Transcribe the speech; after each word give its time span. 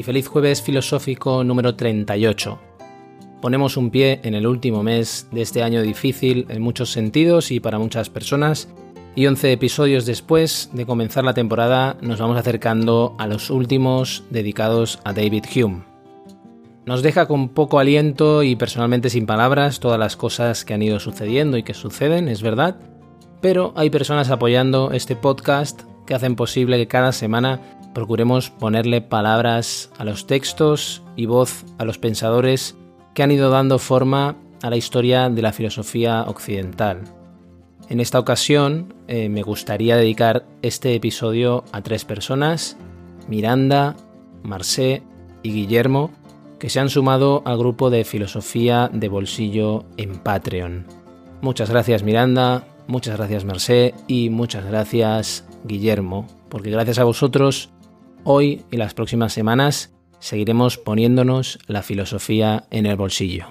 Y 0.00 0.02
feliz 0.02 0.28
jueves 0.28 0.62
filosófico 0.62 1.44
número 1.44 1.74
38. 1.74 2.58
Ponemos 3.42 3.76
un 3.76 3.90
pie 3.90 4.18
en 4.22 4.34
el 4.34 4.46
último 4.46 4.82
mes 4.82 5.28
de 5.30 5.42
este 5.42 5.62
año 5.62 5.82
difícil 5.82 6.46
en 6.48 6.62
muchos 6.62 6.90
sentidos 6.90 7.50
y 7.50 7.60
para 7.60 7.78
muchas 7.78 8.08
personas, 8.08 8.70
y 9.14 9.26
11 9.26 9.52
episodios 9.52 10.06
después 10.06 10.70
de 10.72 10.86
comenzar 10.86 11.24
la 11.24 11.34
temporada 11.34 11.98
nos 12.00 12.18
vamos 12.18 12.38
acercando 12.38 13.14
a 13.18 13.26
los 13.26 13.50
últimos 13.50 14.24
dedicados 14.30 15.00
a 15.04 15.12
David 15.12 15.44
Hume. 15.54 15.82
Nos 16.86 17.02
deja 17.02 17.28
con 17.28 17.50
poco 17.50 17.78
aliento 17.78 18.42
y 18.42 18.56
personalmente 18.56 19.10
sin 19.10 19.26
palabras 19.26 19.80
todas 19.80 19.98
las 19.98 20.16
cosas 20.16 20.64
que 20.64 20.72
han 20.72 20.82
ido 20.82 20.98
sucediendo 20.98 21.58
y 21.58 21.62
que 21.62 21.74
suceden, 21.74 22.28
es 22.28 22.40
verdad, 22.40 22.76
pero 23.42 23.74
hay 23.76 23.90
personas 23.90 24.30
apoyando 24.30 24.92
este 24.92 25.14
podcast 25.14 25.82
que 26.06 26.14
hacen 26.14 26.36
posible 26.36 26.78
que 26.78 26.88
cada 26.88 27.12
semana 27.12 27.60
procuremos 27.94 28.50
ponerle 28.50 29.00
palabras 29.00 29.90
a 29.98 30.04
los 30.04 30.26
textos 30.26 31.02
y 31.16 31.26
voz 31.26 31.64
a 31.78 31.84
los 31.84 31.98
pensadores 31.98 32.76
que 33.14 33.22
han 33.22 33.30
ido 33.30 33.50
dando 33.50 33.78
forma 33.78 34.36
a 34.62 34.70
la 34.70 34.76
historia 34.76 35.28
de 35.28 35.42
la 35.42 35.52
filosofía 35.52 36.22
occidental. 36.22 37.02
En 37.88 37.98
esta 38.00 38.20
ocasión 38.20 38.94
eh, 39.08 39.28
me 39.28 39.42
gustaría 39.42 39.96
dedicar 39.96 40.46
este 40.62 40.94
episodio 40.94 41.64
a 41.72 41.82
tres 41.82 42.04
personas, 42.04 42.76
Miranda, 43.26 43.96
Marcé 44.44 45.02
y 45.42 45.52
Guillermo, 45.52 46.12
que 46.60 46.68
se 46.68 46.78
han 46.78 46.90
sumado 46.90 47.42
al 47.46 47.58
grupo 47.58 47.90
de 47.90 48.04
filosofía 48.04 48.90
de 48.92 49.08
bolsillo 49.08 49.86
en 49.96 50.18
Patreon. 50.18 50.86
Muchas 51.40 51.70
gracias 51.70 52.02
Miranda, 52.02 52.64
muchas 52.86 53.16
gracias 53.16 53.44
Marcé 53.44 53.94
y 54.06 54.30
muchas 54.30 54.66
gracias 54.66 55.48
Guillermo, 55.64 56.26
porque 56.48 56.70
gracias 56.70 56.98
a 56.98 57.04
vosotros 57.04 57.70
Hoy 58.24 58.64
y 58.70 58.76
las 58.76 58.92
próximas 58.92 59.32
semanas 59.32 59.94
seguiremos 60.18 60.76
poniéndonos 60.76 61.58
la 61.66 61.82
filosofía 61.82 62.64
en 62.70 62.84
el 62.84 62.96
bolsillo. 62.96 63.46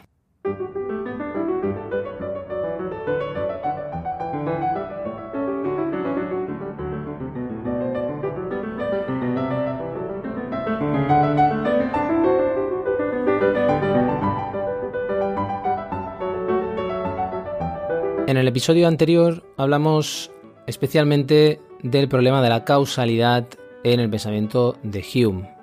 En 18.27 18.37
el 18.37 18.47
episodio 18.47 18.87
anterior 18.87 19.43
hablamos 19.57 20.31
especialmente 20.67 21.59
del 21.81 22.07
problema 22.07 22.43
de 22.43 22.49
la 22.49 22.63
causalidad 22.63 23.47
en 23.83 23.99
el 23.99 24.09
pensamiento 24.09 24.77
de 24.83 25.03
Hume. 25.03 25.55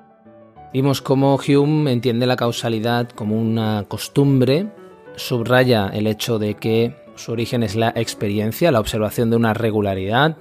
Vimos 0.72 1.00
cómo 1.00 1.36
Hume 1.36 1.92
entiende 1.92 2.27
la 2.27 2.36
causalidad 2.36 3.09
como 3.10 3.41
una 3.41 3.84
costumbre, 3.88 4.69
subraya 5.16 5.88
el 5.88 6.06
hecho 6.06 6.38
de 6.38 6.55
que 6.55 6.94
su 7.15 7.32
origen 7.32 7.62
es 7.62 7.76
la 7.76 7.93
experiencia, 7.97 8.71
la 8.71 8.81
observación 8.81 9.31
de 9.31 9.37
una 9.37 9.55
regularidad 9.55 10.37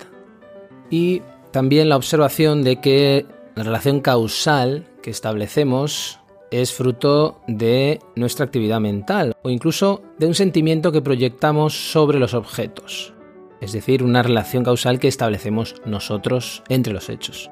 y 0.90 1.22
también 1.52 1.90
la 1.90 1.96
observación 1.96 2.64
de 2.64 2.82
que 2.82 3.26
la 3.56 3.64
relación 3.64 4.02
causal 4.02 4.88
que 5.02 5.10
establecemos 5.10 6.20
es 6.52 6.74
fruto 6.74 7.42
de 7.48 8.00
nuestra 8.16 8.46
actividad 8.46 8.80
mental 8.80 9.36
o 9.42 9.50
incluso 9.50 10.02
de 10.20 10.28
un 10.28 10.36
sentimiento 10.36 10.92
que 10.92 11.02
proyectamos 11.02 11.92
sobre 11.92 12.20
los 12.20 12.34
objetos, 12.34 13.14
es 13.62 13.72
decir, 13.72 14.04
una 14.04 14.22
relación 14.22 14.64
causal 14.64 15.00
que 15.00 15.08
establecemos 15.08 15.76
nosotros 15.86 16.64
entre 16.68 16.94
los 16.94 17.10
hechos. 17.10 17.50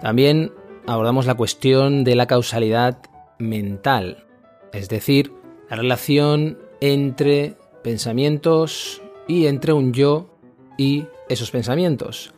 También 0.00 0.52
abordamos 0.86 1.26
la 1.26 1.34
cuestión 1.34 2.04
de 2.04 2.14
la 2.14 2.26
causalidad 2.26 2.98
mental, 3.38 4.24
es 4.72 4.88
decir, 4.88 5.32
la 5.68 5.76
relación 5.76 6.58
entre 6.80 7.56
pensamientos 7.82 9.02
y 9.26 9.46
entre 9.46 9.72
un 9.72 9.92
yo 9.92 10.30
y 10.76 11.06
esos 11.28 11.50
pensamientos. 11.50 12.32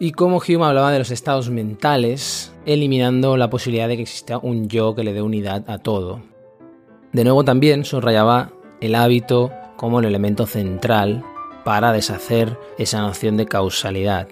Y 0.00 0.12
cómo 0.12 0.38
Hume 0.38 0.64
hablaba 0.64 0.92
de 0.92 0.98
los 0.98 1.10
estados 1.10 1.50
mentales, 1.50 2.52
eliminando 2.66 3.36
la 3.36 3.50
posibilidad 3.50 3.88
de 3.88 3.96
que 3.96 4.02
exista 4.02 4.38
un 4.38 4.68
yo 4.68 4.94
que 4.94 5.02
le 5.02 5.12
dé 5.12 5.22
unidad 5.22 5.68
a 5.68 5.78
todo. 5.78 6.20
De 7.12 7.24
nuevo 7.24 7.44
también 7.44 7.84
subrayaba 7.84 8.52
el 8.80 8.94
hábito 8.94 9.50
como 9.76 10.00
el 10.00 10.06
elemento 10.06 10.46
central 10.46 11.24
para 11.64 11.92
deshacer 11.92 12.58
esa 12.78 13.00
noción 13.00 13.36
de 13.36 13.46
causalidad. 13.46 14.28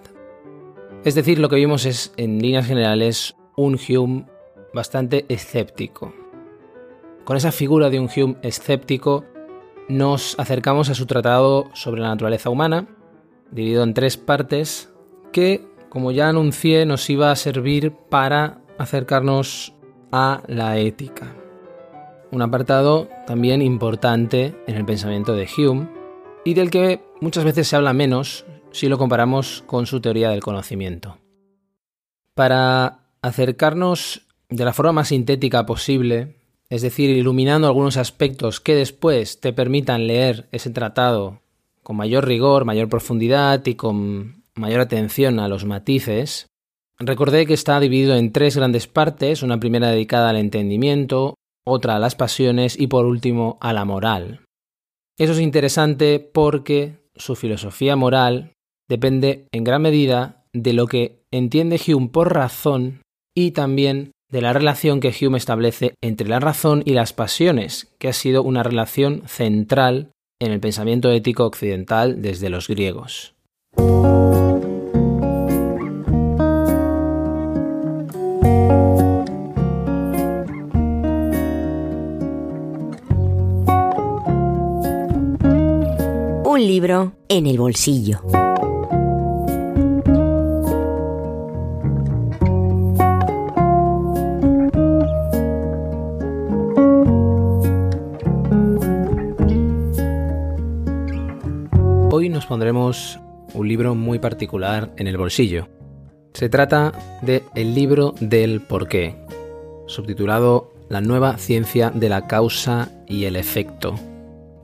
Es 1.06 1.14
decir, 1.14 1.38
lo 1.38 1.48
que 1.48 1.54
vimos 1.54 1.86
es, 1.86 2.12
en 2.16 2.40
líneas 2.42 2.66
generales, 2.66 3.36
un 3.54 3.78
Hume 3.78 4.26
bastante 4.74 5.24
escéptico. 5.28 6.12
Con 7.22 7.36
esa 7.36 7.52
figura 7.52 7.90
de 7.90 8.00
un 8.00 8.10
Hume 8.12 8.38
escéptico, 8.42 9.24
nos 9.88 10.36
acercamos 10.36 10.90
a 10.90 10.96
su 10.96 11.06
tratado 11.06 11.70
sobre 11.74 12.00
la 12.00 12.08
naturaleza 12.08 12.50
humana, 12.50 12.88
dividido 13.52 13.84
en 13.84 13.94
tres 13.94 14.16
partes, 14.16 14.92
que, 15.30 15.64
como 15.90 16.10
ya 16.10 16.28
anuncié, 16.28 16.84
nos 16.86 17.08
iba 17.08 17.30
a 17.30 17.36
servir 17.36 17.92
para 18.10 18.62
acercarnos 18.76 19.74
a 20.10 20.42
la 20.48 20.76
ética. 20.78 21.36
Un 22.32 22.42
apartado 22.42 23.08
también 23.28 23.62
importante 23.62 24.56
en 24.66 24.74
el 24.74 24.84
pensamiento 24.84 25.34
de 25.34 25.48
Hume 25.56 25.88
y 26.44 26.54
del 26.54 26.72
que 26.72 27.00
muchas 27.20 27.44
veces 27.44 27.68
se 27.68 27.76
habla 27.76 27.92
menos 27.92 28.44
si 28.72 28.88
lo 28.88 28.98
comparamos 28.98 29.62
con 29.66 29.86
su 29.86 30.00
teoría 30.00 30.30
del 30.30 30.42
conocimiento. 30.42 31.18
Para 32.34 33.00
acercarnos 33.22 34.22
de 34.48 34.64
la 34.64 34.72
forma 34.72 34.92
más 34.92 35.08
sintética 35.08 35.66
posible, 35.66 36.36
es 36.68 36.82
decir, 36.82 37.10
iluminando 37.10 37.66
algunos 37.66 37.96
aspectos 37.96 38.60
que 38.60 38.74
después 38.74 39.40
te 39.40 39.52
permitan 39.52 40.06
leer 40.06 40.48
ese 40.52 40.70
tratado 40.70 41.40
con 41.82 41.96
mayor 41.96 42.26
rigor, 42.26 42.64
mayor 42.64 42.88
profundidad 42.88 43.64
y 43.66 43.76
con 43.76 44.42
mayor 44.56 44.80
atención 44.80 45.38
a 45.38 45.48
los 45.48 45.64
matices, 45.64 46.48
recordé 46.98 47.46
que 47.46 47.54
está 47.54 47.78
dividido 47.78 48.16
en 48.16 48.32
tres 48.32 48.56
grandes 48.56 48.86
partes, 48.86 49.42
una 49.42 49.60
primera 49.60 49.90
dedicada 49.90 50.30
al 50.30 50.36
entendimiento, 50.36 51.34
otra 51.64 51.96
a 51.96 51.98
las 51.98 52.16
pasiones 52.16 52.78
y 52.78 52.88
por 52.88 53.06
último 53.06 53.58
a 53.60 53.72
la 53.72 53.84
moral. 53.84 54.40
Eso 55.18 55.32
es 55.32 55.40
interesante 55.40 56.18
porque 56.18 57.06
su 57.14 57.36
filosofía 57.36 57.96
moral 57.96 58.52
depende 58.88 59.46
en 59.52 59.64
gran 59.64 59.82
medida 59.82 60.44
de 60.52 60.72
lo 60.72 60.86
que 60.86 61.20
entiende 61.30 61.80
Hume 61.86 62.08
por 62.08 62.34
razón 62.34 63.00
y 63.34 63.50
también 63.50 64.12
de 64.30 64.40
la 64.40 64.52
relación 64.52 65.00
que 65.00 65.14
Hume 65.20 65.38
establece 65.38 65.94
entre 66.02 66.28
la 66.28 66.40
razón 66.40 66.82
y 66.84 66.92
las 66.92 67.12
pasiones, 67.12 67.94
que 67.98 68.08
ha 68.08 68.12
sido 68.12 68.42
una 68.42 68.62
relación 68.62 69.22
central 69.26 70.10
en 70.40 70.52
el 70.52 70.60
pensamiento 70.60 71.10
ético 71.10 71.44
occidental 71.44 72.22
desde 72.22 72.50
los 72.50 72.68
griegos. 72.68 73.34
Un 86.44 86.66
libro 86.66 87.12
en 87.28 87.46
el 87.46 87.58
bolsillo. 87.58 88.45
Pondremos 102.46 103.18
un 103.54 103.68
libro 103.68 103.94
muy 103.94 104.18
particular 104.18 104.92
en 104.96 105.06
el 105.06 105.16
bolsillo. 105.16 105.68
Se 106.34 106.48
trata 106.48 106.92
de 107.22 107.42
El 107.54 107.74
libro 107.74 108.14
del 108.20 108.60
porqué, 108.60 109.16
subtitulado 109.86 110.72
La 110.88 111.00
nueva 111.00 111.38
ciencia 111.38 111.90
de 111.90 112.08
la 112.08 112.26
causa 112.26 112.90
y 113.06 113.24
el 113.24 113.36
efecto, 113.36 113.94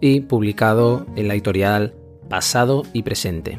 y 0.01 0.21
publicado 0.21 1.07
en 1.17 1.29
la 1.29 1.35
editorial 1.35 1.95
Pasado 2.29 2.83
y 2.93 3.03
Presente. 3.03 3.59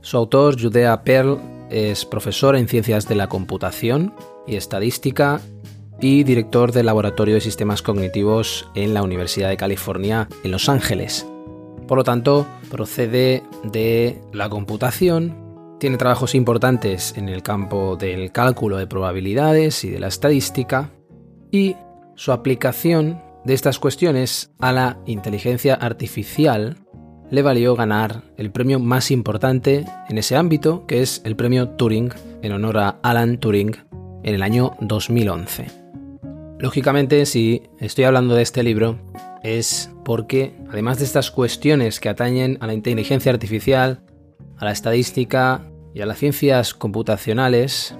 Su 0.00 0.16
autor, 0.16 0.60
Judea 0.60 1.02
Pearl, 1.02 1.38
es 1.70 2.04
profesor 2.04 2.56
en 2.56 2.68
Ciencias 2.68 3.08
de 3.08 3.14
la 3.14 3.28
Computación 3.28 4.14
y 4.46 4.56
Estadística 4.56 5.40
y 6.00 6.24
director 6.24 6.72
del 6.72 6.86
Laboratorio 6.86 7.34
de 7.34 7.40
Sistemas 7.40 7.82
Cognitivos 7.82 8.68
en 8.74 8.94
la 8.94 9.02
Universidad 9.02 9.50
de 9.50 9.56
California 9.56 10.28
en 10.44 10.52
Los 10.52 10.68
Ángeles. 10.68 11.26
Por 11.88 11.96
lo 11.96 12.04
tanto, 12.04 12.46
procede 12.70 13.42
de 13.64 14.20
la 14.32 14.50
computación, 14.50 15.76
tiene 15.80 15.96
trabajos 15.96 16.34
importantes 16.34 17.14
en 17.16 17.30
el 17.30 17.42
campo 17.42 17.96
del 17.96 18.30
cálculo 18.30 18.76
de 18.76 18.86
probabilidades 18.86 19.82
y 19.84 19.90
de 19.90 19.98
la 19.98 20.08
estadística, 20.08 20.90
y 21.50 21.76
su 22.14 22.32
aplicación 22.32 23.22
de 23.44 23.54
estas 23.54 23.78
cuestiones 23.78 24.52
a 24.58 24.72
la 24.72 24.98
inteligencia 25.06 25.74
artificial 25.74 26.76
le 27.30 27.42
valió 27.42 27.74
ganar 27.74 28.22
el 28.36 28.50
premio 28.50 28.78
más 28.78 29.10
importante 29.10 29.86
en 30.10 30.18
ese 30.18 30.36
ámbito, 30.36 30.84
que 30.86 31.00
es 31.00 31.22
el 31.24 31.36
premio 31.36 31.70
Turing, 31.70 32.12
en 32.42 32.52
honor 32.52 32.78
a 32.78 32.88
Alan 33.02 33.38
Turing, 33.38 33.76
en 34.24 34.34
el 34.34 34.42
año 34.42 34.72
2011. 34.80 35.66
Lógicamente, 36.58 37.24
si 37.24 37.62
estoy 37.78 38.04
hablando 38.04 38.34
de 38.34 38.42
este 38.42 38.62
libro, 38.62 38.98
es 39.42 39.90
porque, 40.04 40.54
además 40.70 40.98
de 40.98 41.04
estas 41.04 41.30
cuestiones 41.30 42.00
que 42.00 42.08
atañen 42.08 42.58
a 42.60 42.66
la 42.66 42.74
inteligencia 42.74 43.32
artificial, 43.32 44.00
a 44.56 44.64
la 44.64 44.72
estadística 44.72 45.62
y 45.94 46.00
a 46.00 46.06
las 46.06 46.18
ciencias 46.18 46.74
computacionales, 46.74 47.94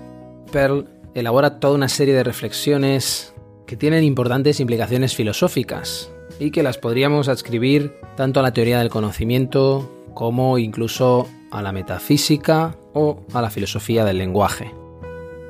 Pearl 0.53 0.89
elabora 1.15 1.61
toda 1.61 1.75
una 1.75 1.89
serie 1.89 2.15
de 2.15 2.25
reflexiones 2.25 3.35
que 3.67 3.77
tienen 3.77 4.05
importantes 4.05 4.61
implicaciones 4.61 5.15
filosóficas 5.15 6.11
y 6.41 6.51
que 6.51 6.63
las 6.63 6.79
podríamos 6.79 7.29
adscribir 7.29 7.93
tanto 8.17 8.41
a 8.41 8.43
la 8.43 8.53
teoría 8.53 8.79
del 8.79 8.89
conocimiento 8.89 9.91
como 10.15 10.59
incluso 10.59 11.29
a 11.51 11.63
la 11.63 11.73
metafísica 11.73 12.77
o 12.95 13.23
a 13.33 13.43
la 13.43 13.51
filosofía 13.51 14.05
del 14.05 14.19
lenguaje. 14.19 14.73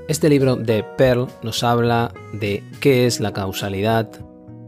Este 0.08 0.28
libro 0.28 0.56
de 0.56 0.82
Pearl 0.82 1.28
nos 1.42 1.62
habla 1.62 2.12
de 2.32 2.62
qué 2.80 3.06
es 3.06 3.20
la 3.20 3.32
causalidad, 3.32 4.08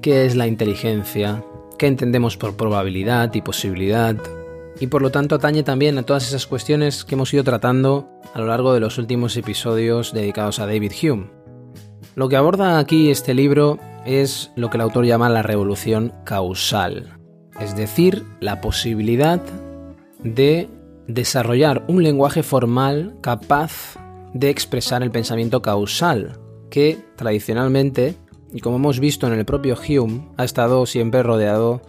qué 0.02 0.25
es 0.25 0.37
la 0.37 0.47
inteligencia, 0.47 1.44
qué 1.79 1.87
entendemos 1.87 2.37
por 2.37 2.56
probabilidad 2.56 3.32
y 3.35 3.43
posibilidad, 3.43 4.17
y 4.79 4.87
por 4.87 5.02
lo 5.02 5.11
tanto 5.11 5.35
atañe 5.35 5.62
también 5.62 5.99
a 5.99 6.02
todas 6.02 6.26
esas 6.26 6.47
cuestiones 6.47 7.05
que 7.05 7.14
hemos 7.14 7.32
ido 7.35 7.44
tratando 7.44 8.08
a 8.32 8.38
lo 8.38 8.47
largo 8.47 8.73
de 8.73 8.81
los 8.81 8.99
últimos 8.99 9.37
episodios 9.37 10.12
dedicados 10.12 10.58
a 10.58 10.67
David 10.67 10.93
Hume. 11.02 11.31
Lo 12.14 12.29
que 12.29 12.37
aborda 12.37 12.79
aquí 12.79 13.11
este 13.11 13.35
libro 13.35 13.79
es 14.06 14.50
lo 14.56 14.70
que 14.70 14.79
el 14.79 14.82
autor 14.82 15.05
llama 15.05 15.29
la 15.29 15.43
revolución 15.43 16.14
causal, 16.25 17.19
es 17.61 17.76
decir, 17.76 18.25
la 18.41 18.61
posibilidad 18.61 19.41
de 20.23 20.69
desarrollar 21.06 21.85
un 21.88 22.03
lenguaje 22.03 22.43
formal 22.43 23.17
capaz 23.20 23.96
de 24.32 24.49
expresar 24.49 25.03
el 25.03 25.11
pensamiento 25.11 25.61
causal, 25.61 26.38
que 26.70 26.99
tradicionalmente, 27.17 28.17
y 28.52 28.61
como 28.61 28.76
hemos 28.76 29.00
visto 29.00 29.26
en 29.26 29.35
el 29.35 29.44
propio 29.44 29.76
Hume, 29.76 30.29
ha 30.37 30.44
estado 30.44 30.87
siempre 30.87 31.23
rodeado 31.23 31.81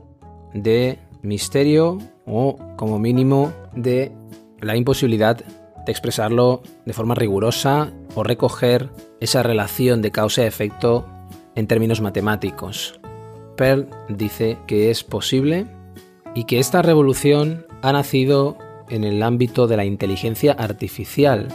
de 0.53 0.99
misterio 1.21 1.97
o 2.25 2.57
como 2.77 2.99
mínimo 2.99 3.51
de 3.75 4.11
la 4.59 4.75
imposibilidad 4.75 5.37
de 5.37 5.91
expresarlo 5.91 6.61
de 6.85 6.93
forma 6.93 7.15
rigurosa 7.15 7.91
o 8.15 8.23
recoger 8.23 8.89
esa 9.19 9.43
relación 9.43 10.01
de 10.01 10.11
causa-efecto 10.11 11.05
en 11.55 11.67
términos 11.67 12.01
matemáticos. 12.01 12.99
Pearl 13.57 13.89
dice 14.09 14.57
que 14.67 14.91
es 14.91 15.03
posible 15.03 15.65
y 16.35 16.45
que 16.45 16.59
esta 16.59 16.81
revolución 16.81 17.65
ha 17.81 17.91
nacido 17.91 18.57
en 18.89 19.03
el 19.03 19.23
ámbito 19.23 19.67
de 19.67 19.77
la 19.77 19.85
inteligencia 19.85 20.53
artificial 20.53 21.47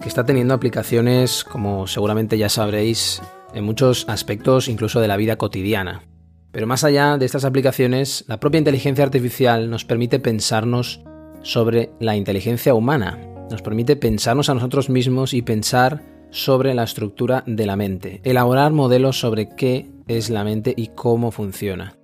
que 0.00 0.08
está 0.08 0.24
teniendo 0.24 0.54
aplicaciones, 0.54 1.44
como 1.44 1.86
seguramente 1.86 2.36
ya 2.36 2.48
sabréis, 2.48 3.22
en 3.54 3.64
muchos 3.64 4.04
aspectos 4.08 4.68
incluso 4.68 5.00
de 5.00 5.08
la 5.08 5.16
vida 5.16 5.36
cotidiana. 5.36 6.02
Pero 6.50 6.66
más 6.66 6.84
allá 6.84 7.18
de 7.18 7.26
estas 7.26 7.44
aplicaciones, 7.44 8.24
la 8.28 8.38
propia 8.38 8.58
inteligencia 8.58 9.04
artificial 9.04 9.70
nos 9.70 9.84
permite 9.84 10.20
pensarnos 10.20 11.00
sobre 11.42 11.90
la 12.00 12.16
inteligencia 12.16 12.74
humana, 12.74 13.18
nos 13.50 13.62
permite 13.62 13.96
pensarnos 13.96 14.48
a 14.48 14.54
nosotros 14.54 14.88
mismos 14.88 15.34
y 15.34 15.42
pensar 15.42 16.02
sobre 16.30 16.74
la 16.74 16.84
estructura 16.84 17.44
de 17.46 17.66
la 17.66 17.76
mente, 17.76 18.20
elaborar 18.24 18.72
modelos 18.72 19.18
sobre 19.18 19.48
qué 19.54 19.90
es 20.08 20.30
la 20.30 20.44
mente 20.44 20.74
y 20.76 20.88
cómo 20.88 21.30
funciona. 21.30 21.96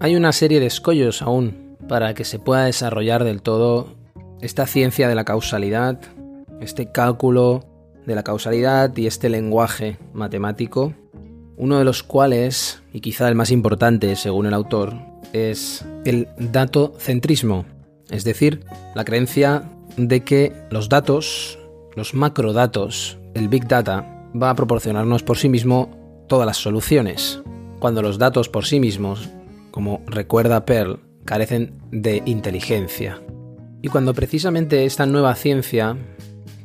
Hay 0.00 0.16
una 0.16 0.32
serie 0.32 0.60
de 0.60 0.66
escollos 0.66 1.22
aún 1.22 1.76
para 1.88 2.14
que 2.14 2.24
se 2.24 2.38
pueda 2.38 2.64
desarrollar 2.64 3.24
del 3.24 3.42
todo 3.42 3.94
esta 4.40 4.66
ciencia 4.66 5.08
de 5.08 5.14
la 5.14 5.24
causalidad, 5.24 6.00
este 6.60 6.90
cálculo 6.90 7.64
de 8.06 8.14
la 8.14 8.22
causalidad 8.22 8.96
y 8.96 9.06
este 9.06 9.28
lenguaje 9.28 9.98
matemático, 10.12 10.94
uno 11.56 11.78
de 11.78 11.84
los 11.84 12.02
cuales, 12.02 12.82
y 12.92 13.00
quizá 13.00 13.28
el 13.28 13.34
más 13.34 13.50
importante 13.50 14.16
según 14.16 14.46
el 14.46 14.54
autor, 14.54 14.94
es 15.32 15.84
el 16.04 16.28
datocentrismo, 16.38 17.64
es 18.10 18.24
decir, 18.24 18.64
la 18.94 19.04
creencia 19.04 19.70
de 19.96 20.22
que 20.24 20.52
los 20.70 20.88
datos, 20.88 21.58
los 21.94 22.14
macrodatos, 22.14 23.18
el 23.34 23.48
big 23.48 23.68
data, 23.68 24.28
va 24.40 24.50
a 24.50 24.56
proporcionarnos 24.56 25.22
por 25.22 25.38
sí 25.38 25.48
mismo 25.48 26.24
todas 26.28 26.46
las 26.46 26.56
soluciones, 26.56 27.42
cuando 27.78 28.02
los 28.02 28.18
datos 28.18 28.48
por 28.48 28.64
sí 28.64 28.80
mismos, 28.80 29.28
como 29.70 30.02
recuerda 30.06 30.64
Pearl, 30.64 31.00
carecen 31.24 31.78
de 31.90 32.22
inteligencia. 32.26 33.20
Y 33.82 33.88
cuando 33.88 34.14
precisamente 34.14 34.84
esta 34.84 35.06
nueva 35.06 35.34
ciencia 35.34 35.96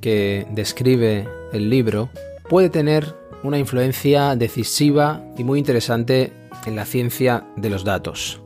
que 0.02 0.48
describe 0.52 1.28
el 1.54 1.70
libro 1.70 2.10
puede 2.50 2.70
tener 2.70 3.16
una 3.44 3.58
influencia 3.58 4.36
decisiva 4.36 5.24
y 5.38 5.44
muy 5.44 5.60
interesante 5.60 6.34
en 6.66 6.76
la 6.76 6.86
ciencia 6.86 7.46
de 7.56 7.70
los 7.70 7.84
datos. 7.84 8.42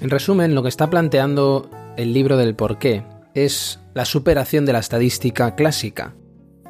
En 0.00 0.10
resumen, 0.10 0.54
lo 0.54 0.62
que 0.62 0.68
está 0.68 0.90
planteando 0.90 1.70
el 1.96 2.12
libro 2.12 2.36
del 2.36 2.54
porqué 2.54 3.04
es 3.34 3.80
la 3.94 4.04
superación 4.04 4.64
de 4.64 4.72
la 4.72 4.78
estadística 4.78 5.54
clásica, 5.54 6.14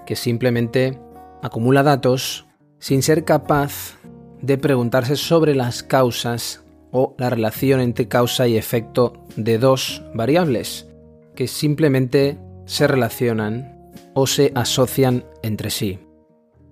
que 0.06 0.16
simplemente 0.16 0.99
acumula 1.43 1.82
datos 1.82 2.46
sin 2.78 3.02
ser 3.02 3.25
capaz 3.25 3.99
de 4.40 4.56
preguntarse 4.56 5.16
sobre 5.16 5.54
las 5.54 5.82
causas 5.82 6.64
o 6.90 7.14
la 7.19 7.28
relación 7.28 7.81
entre 7.81 8.08
causa 8.08 8.46
y 8.46 8.56
efecto 8.56 9.25
de 9.37 9.58
dos 9.58 10.02
variables, 10.14 10.87
que 11.34 11.49
simplemente 11.49 12.38
se 12.64 12.87
relacionan 12.87 13.77
o 14.14 14.26
se 14.26 14.52
asocian 14.55 15.25
entre 15.43 15.71
sí. 15.71 15.99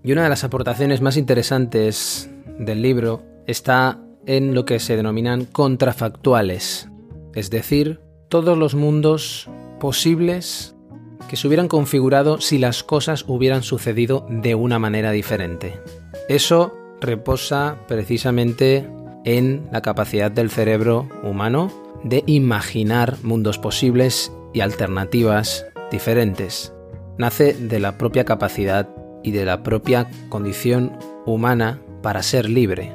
Y 0.02 0.12
una 0.12 0.22
de 0.22 0.28
las 0.28 0.44
aportaciones 0.44 1.00
más 1.00 1.16
interesantes 1.16 2.30
del 2.58 2.82
libro 2.82 3.22
está 3.46 4.00
en 4.26 4.54
lo 4.54 4.64
que 4.64 4.78
se 4.78 4.96
denominan 4.96 5.44
contrafactuales, 5.44 6.88
es 7.34 7.50
decir, 7.50 8.00
todos 8.28 8.56
los 8.56 8.74
mundos 8.74 9.48
posibles 9.80 10.74
que 11.28 11.36
se 11.36 11.46
hubieran 11.46 11.68
configurado 11.68 12.40
si 12.40 12.58
las 12.58 12.82
cosas 12.82 13.24
hubieran 13.26 13.62
sucedido 13.62 14.26
de 14.28 14.54
una 14.54 14.78
manera 14.78 15.10
diferente. 15.10 15.80
Eso 16.28 16.72
reposa 17.00 17.78
precisamente 17.88 18.88
en 19.24 19.68
la 19.72 19.82
capacidad 19.82 20.30
del 20.30 20.50
cerebro 20.50 21.08
humano 21.22 21.72
de 22.04 22.22
imaginar 22.26 23.16
mundos 23.22 23.58
posibles 23.58 24.32
y 24.54 24.60
alternativas 24.60 25.66
diferentes 25.90 26.75
nace 27.18 27.54
de 27.54 27.80
la 27.80 27.98
propia 27.98 28.24
capacidad 28.24 28.88
y 29.22 29.30
de 29.32 29.44
la 29.44 29.62
propia 29.62 30.08
condición 30.28 30.96
humana 31.24 31.80
para 32.02 32.22
ser 32.22 32.48
libre. 32.48 32.92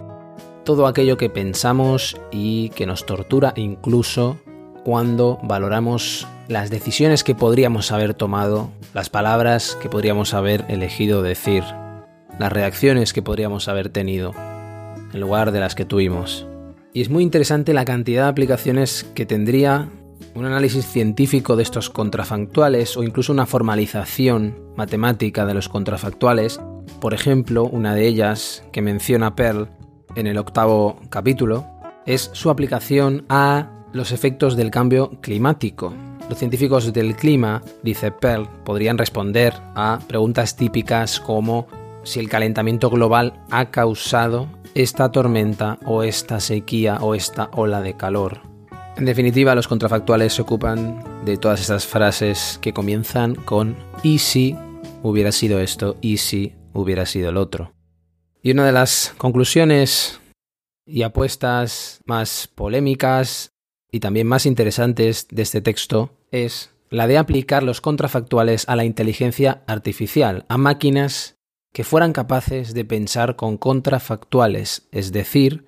Todo 0.63 0.87
aquello 0.87 1.17
que 1.17 1.29
pensamos 1.29 2.17
y 2.31 2.69
que 2.69 2.85
nos 2.85 3.05
tortura 3.05 3.53
incluso 3.55 4.37
cuando 4.83 5.39
valoramos 5.43 6.27
las 6.47 6.69
decisiones 6.69 7.23
que 7.23 7.35
podríamos 7.35 7.91
haber 7.91 8.13
tomado, 8.13 8.71
las 8.93 9.09
palabras 9.09 9.77
que 9.81 9.89
podríamos 9.89 10.33
haber 10.33 10.65
elegido 10.69 11.21
decir, 11.21 11.63
las 12.39 12.51
reacciones 12.51 13.13
que 13.13 13.21
podríamos 13.21 13.67
haber 13.67 13.89
tenido, 13.89 14.33
en 15.13 15.19
lugar 15.19 15.51
de 15.51 15.59
las 15.59 15.75
que 15.75 15.85
tuvimos. 15.85 16.47
Y 16.93 17.01
es 17.01 17.09
muy 17.09 17.23
interesante 17.23 17.73
la 17.73 17.85
cantidad 17.85 18.23
de 18.23 18.29
aplicaciones 18.29 19.05
que 19.15 19.25
tendría 19.25 19.89
un 20.35 20.45
análisis 20.45 20.85
científico 20.85 21.55
de 21.55 21.63
estos 21.63 21.89
contrafactuales 21.89 22.97
o 22.97 23.03
incluso 23.03 23.33
una 23.33 23.45
formalización 23.45 24.57
matemática 24.75 25.45
de 25.45 25.53
los 25.53 25.69
contrafactuales, 25.69 26.59
por 26.99 27.13
ejemplo, 27.13 27.63
una 27.63 27.95
de 27.95 28.07
ellas 28.07 28.63
que 28.71 28.81
menciona 28.81 29.35
Pearl 29.35 29.69
en 30.15 30.27
el 30.27 30.37
octavo 30.37 30.99
capítulo, 31.09 31.65
es 32.05 32.29
su 32.33 32.49
aplicación 32.49 33.25
a 33.29 33.69
los 33.93 34.11
efectos 34.11 34.55
del 34.55 34.71
cambio 34.71 35.11
climático. 35.21 35.93
Los 36.29 36.37
científicos 36.37 36.93
del 36.93 37.15
clima, 37.15 37.61
dice 37.83 38.11
Pearl, 38.11 38.47
podrían 38.63 38.97
responder 38.97 39.53
a 39.75 39.99
preguntas 40.07 40.55
típicas 40.55 41.19
como 41.19 41.67
si 42.03 42.19
el 42.19 42.29
calentamiento 42.29 42.89
global 42.89 43.33
ha 43.51 43.69
causado 43.69 44.47
esta 44.73 45.11
tormenta 45.11 45.77
o 45.85 46.03
esta 46.03 46.39
sequía 46.39 46.97
o 47.01 47.15
esta 47.15 47.49
ola 47.53 47.81
de 47.81 47.95
calor. 47.95 48.50
En 48.97 49.05
definitiva, 49.05 49.55
los 49.55 49.67
contrafactuales 49.67 50.33
se 50.33 50.41
ocupan 50.41 51.03
de 51.25 51.37
todas 51.37 51.61
estas 51.61 51.87
frases 51.87 52.59
que 52.61 52.73
comienzan 52.73 53.35
con 53.35 53.75
y 54.03 54.19
si 54.19 54.55
hubiera 55.01 55.31
sido 55.31 55.59
esto, 55.59 55.97
y 56.01 56.17
si 56.17 56.53
hubiera 56.73 57.05
sido 57.05 57.29
el 57.29 57.37
otro. 57.37 57.73
Y 58.43 58.51
una 58.51 58.65
de 58.65 58.71
las 58.71 59.13
conclusiones 59.17 60.19
y 60.85 61.03
apuestas 61.03 62.01
más 62.05 62.49
polémicas 62.53 63.51
y 63.91 63.99
también 63.99 64.27
más 64.27 64.45
interesantes 64.45 65.27
de 65.29 65.41
este 65.41 65.61
texto 65.61 66.17
es 66.31 66.71
la 66.89 67.07
de 67.07 67.17
aplicar 67.17 67.63
los 67.63 67.81
contrafactuales 67.81 68.67
a 68.67 68.75
la 68.75 68.83
inteligencia 68.83 69.63
artificial, 69.67 70.45
a 70.49 70.57
máquinas 70.57 71.35
que 71.73 71.83
fueran 71.83 72.13
capaces 72.13 72.73
de 72.73 72.83
pensar 72.83 73.37
con 73.37 73.57
contrafactuales, 73.57 74.87
es 74.91 75.11
decir, 75.11 75.65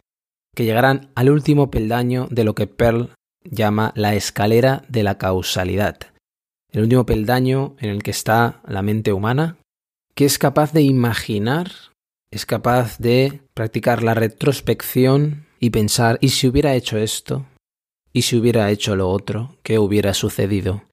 que 0.55 0.65
llegaran 0.65 1.12
al 1.15 1.29
último 1.29 1.72
peldaño 1.72 2.27
de 2.29 2.43
lo 2.43 2.55
que 2.55 2.67
Pearl 2.67 3.10
llama 3.43 3.91
la 3.95 4.15
escalera 4.15 4.83
de 4.88 5.03
la 5.03 5.17
causalidad, 5.17 5.98
el 6.72 6.83
último 6.83 7.05
peldaño 7.05 7.75
en 7.79 7.89
el 7.89 8.03
que 8.03 8.12
está 8.12 8.62
la 8.67 8.81
mente 8.81 9.13
humana, 9.13 9.57
que 10.15 10.25
es 10.25 10.38
capaz 10.38 10.74
de 10.74 10.81
imaginar, 10.81 11.72
es 12.31 12.45
capaz 12.45 12.98
de 12.98 13.41
practicar 13.53 14.03
la 14.03 14.13
retrospección 14.13 15.45
y 15.60 15.69
pensar, 15.69 16.17
¿y 16.22 16.29
si 16.29 16.48
hubiera 16.48 16.75
hecho 16.75 16.98
esto? 16.98 17.45
¿Y 18.12 18.24
si 18.24 18.38
hubiera 18.38 18.69
hecho 18.69 18.95
lo 18.95 19.10
otro? 19.10 19.57
¿Qué 19.63 19.79
hubiera 19.79 20.13
sucedido? 20.13 20.83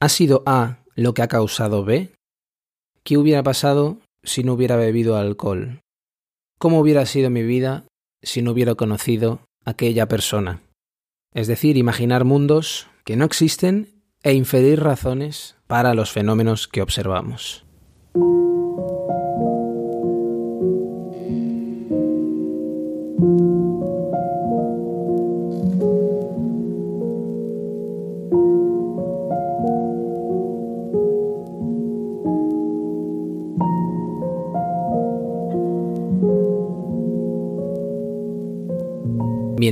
¿Ha 0.00 0.08
sido 0.08 0.42
A 0.46 0.78
lo 0.94 1.14
que 1.14 1.22
ha 1.22 1.28
causado 1.28 1.84
B? 1.84 2.12
¿Qué 3.02 3.16
hubiera 3.16 3.42
pasado 3.42 3.98
si 4.22 4.44
no 4.44 4.54
hubiera 4.54 4.76
bebido 4.76 5.16
alcohol? 5.16 5.80
¿Cómo 6.58 6.80
hubiera 6.80 7.06
sido 7.06 7.30
mi 7.30 7.42
vida 7.42 7.84
si 8.22 8.42
no 8.42 8.52
hubiera 8.52 8.74
conocido 8.74 9.40
aquella 9.64 10.06
persona? 10.06 10.62
Es 11.34 11.46
decir, 11.46 11.76
imaginar 11.76 12.24
mundos 12.24 12.86
que 13.04 13.16
no 13.16 13.24
existen 13.24 14.02
e 14.22 14.32
inferir 14.32 14.80
razones 14.80 15.56
para 15.66 15.94
los 15.94 16.10
fenómenos 16.10 16.68
que 16.68 16.82
observamos. 16.82 17.64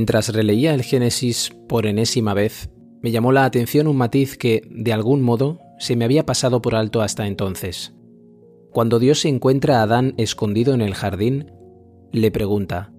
Mientras 0.07 0.33
releía 0.33 0.73
el 0.73 0.83
Génesis 0.83 1.51
por 1.67 1.85
enésima 1.85 2.33
vez, 2.33 2.69
me 3.01 3.11
llamó 3.11 3.33
la 3.33 3.43
atención 3.43 3.87
un 3.87 3.97
matiz 3.97 4.37
que, 4.37 4.61
de 4.71 4.93
algún 4.93 5.21
modo, 5.21 5.59
se 5.79 5.97
me 5.97 6.05
había 6.05 6.25
pasado 6.25 6.61
por 6.61 6.75
alto 6.75 7.01
hasta 7.01 7.27
entonces. 7.27 7.93
Cuando 8.71 8.99
Dios 8.99 9.19
se 9.19 9.27
encuentra 9.27 9.79
a 9.79 9.83
Adán 9.83 10.13
escondido 10.15 10.73
en 10.73 10.79
el 10.79 10.93
jardín, 10.93 11.51
le 12.13 12.31
pregunta, 12.31 12.93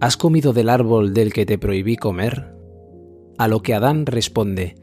¿Has 0.00 0.16
comido 0.16 0.54
del 0.54 0.70
árbol 0.70 1.12
del 1.12 1.30
que 1.30 1.44
te 1.44 1.58
prohibí 1.58 1.96
comer? 1.96 2.54
A 3.36 3.46
lo 3.46 3.60
que 3.60 3.74
Adán 3.74 4.06
responde, 4.06 4.76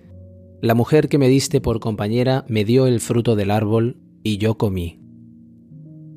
La 0.62 0.76
mujer 0.76 1.10
que 1.10 1.18
me 1.18 1.28
diste 1.28 1.60
por 1.60 1.80
compañera 1.80 2.46
me 2.50 2.66
dio 2.66 2.86
el 2.86 3.00
fruto 3.00 3.36
del 3.36 3.50
árbol 3.50 3.98
y 4.22 4.38
yo 4.38 4.60
comí. 4.60 5.02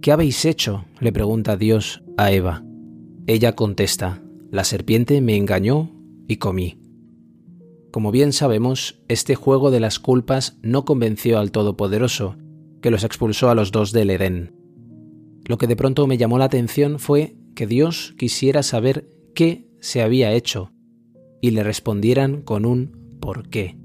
¿Qué 0.03 0.13
habéis 0.13 0.45
hecho? 0.45 0.85
le 1.01 1.13
pregunta 1.13 1.57
Dios 1.57 2.05
a 2.19 2.31
Eva. 2.31 2.63
Ella 3.27 3.55
contesta, 3.55 4.21
la 4.55 4.63
serpiente 4.63 5.21
me 5.21 5.37
engañó 5.37 5.91
y 6.29 6.37
comí. 6.37 6.79
Como 7.91 8.13
bien 8.13 8.33
sabemos, 8.33 9.03
este 9.09 9.35
juego 9.35 9.73
de 9.73 9.81
las 9.81 9.99
culpas 9.99 10.59
no 10.63 10.85
convenció 10.85 11.41
al 11.41 11.51
Todopoderoso, 11.51 12.37
que 12.81 12.93
los 12.93 13.03
expulsó 13.03 13.51
a 13.51 13.57
los 13.57 13.73
dos 13.73 13.91
del 13.91 14.11
Edén. 14.11 14.55
Lo 15.45 15.59
que 15.59 15.67
de 15.67 15.75
pronto 15.75 16.07
me 16.07 16.19
llamó 16.19 16.39
la 16.39 16.45
atención 16.45 17.01
fue 17.01 17.35
que 17.57 17.67
Dios 17.67 18.15
quisiera 18.17 18.63
saber 18.63 19.11
qué 19.35 19.67
se 19.81 20.03
había 20.03 20.33
hecho 20.33 20.71
y 21.41 21.51
le 21.51 21.65
respondieran 21.65 22.41
con 22.41 22.65
un 22.65 23.19
¿por 23.21 23.49
qué? 23.49 23.77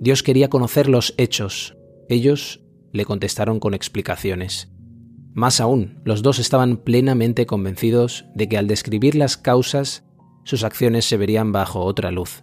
Dios 0.00 0.22
quería 0.22 0.48
conocer 0.48 0.88
los 0.88 1.12
hechos. 1.18 1.76
Ellos 2.08 2.64
le 2.94 3.04
contestaron 3.04 3.60
con 3.60 3.74
explicaciones. 3.74 4.72
Más 5.36 5.60
aún, 5.60 6.00
los 6.02 6.22
dos 6.22 6.38
estaban 6.38 6.78
plenamente 6.78 7.44
convencidos 7.44 8.24
de 8.34 8.48
que 8.48 8.56
al 8.56 8.66
describir 8.66 9.14
las 9.14 9.36
causas, 9.36 10.02
sus 10.44 10.64
acciones 10.64 11.04
se 11.04 11.18
verían 11.18 11.52
bajo 11.52 11.84
otra 11.84 12.10
luz. 12.10 12.42